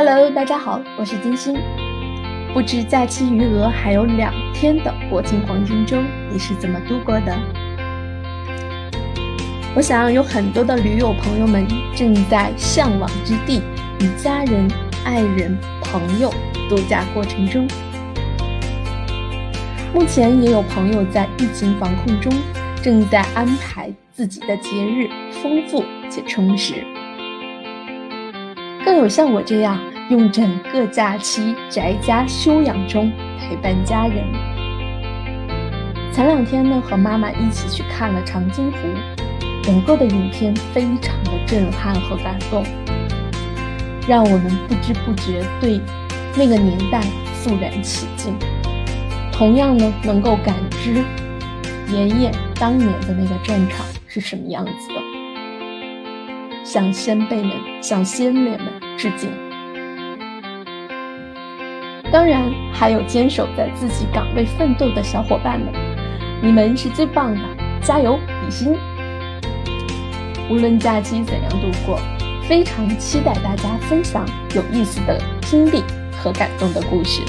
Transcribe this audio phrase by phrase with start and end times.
[0.00, 1.58] Hello，大家好，我是金星。
[2.54, 6.00] 不知假期余额还有两天的国庆黄金周，
[6.30, 7.36] 你是怎么度过的？
[9.74, 11.66] 我想有很多的驴友朋友们
[11.96, 13.60] 正在向往之地，
[13.98, 14.70] 与家人、
[15.04, 16.32] 爱人、朋友
[16.68, 17.66] 度假过程中。
[19.92, 22.32] 目前也有朋友在疫情防控中，
[22.80, 25.10] 正在安排自己的节日，
[25.42, 26.84] 丰富且充实。
[28.88, 29.78] 更有像我这样
[30.08, 34.24] 用整个假期宅家休养中陪伴家人。
[36.10, 38.78] 前两天呢，和妈妈一起去看了长津湖，
[39.62, 42.64] 整个的影片非常的震撼和感动，
[44.08, 45.78] 让我们不知不觉对
[46.34, 47.02] 那个年代
[47.34, 48.34] 肃然起敬。
[49.30, 51.04] 同样呢，能够感知
[51.94, 54.94] 爷爷当年的那个战场是什么样子的，
[56.70, 57.50] 向先辈们、
[57.82, 59.30] 向先烈们致敬。
[62.12, 65.72] 当然，还有坚守在自己岗位奋斗的小伙伴们，
[66.42, 67.40] 你们是最棒的，
[67.80, 68.76] 加油，比心！
[70.50, 71.98] 无论假期怎样度过，
[72.46, 75.82] 非常期待大家分享有意思的经历
[76.22, 77.22] 和感动的故事。